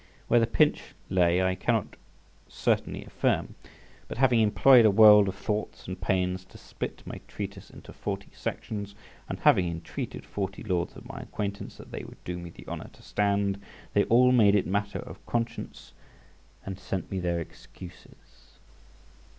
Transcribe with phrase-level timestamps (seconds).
[0.27, 0.81] Where the pinch
[1.11, 1.95] lay, I cannot
[2.47, 3.53] certainly affirm;
[4.07, 8.29] but having employed a world of thoughts and pains to split my treatise into forty
[8.33, 8.95] sections,
[9.29, 12.89] and having entreated forty Lords of my acquaintance that they would do me the honour
[12.93, 13.61] to stand,
[13.93, 15.93] they all made it matter of conscience,
[16.65, 18.57] and sent me their excuses.